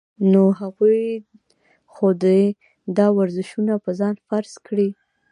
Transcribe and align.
نو 0.31 0.43
هغوي 0.59 1.07
خو 1.93 2.07
دې 2.23 2.41
دا 2.97 3.07
ورزشونه 3.17 3.73
پۀ 3.83 3.91
ځان 3.99 4.15
فرض 4.27 4.53
کړي- 4.67 4.89